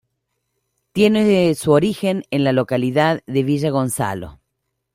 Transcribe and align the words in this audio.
Tiene 0.93 1.53
su 1.53 1.71
origen 1.73 2.23
en 2.31 2.43
la 2.43 2.53
localidad 2.53 3.21
de 3.27 3.43
Villagonzalo. 3.43 4.39